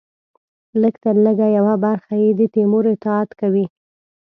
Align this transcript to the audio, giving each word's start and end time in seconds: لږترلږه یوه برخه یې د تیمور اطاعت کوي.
لږترلږه 0.81 1.47
یوه 1.57 1.75
برخه 1.85 2.13
یې 2.23 2.29
د 2.39 2.41
تیمور 2.53 2.85
اطاعت 2.95 3.29
کوي. 3.41 3.65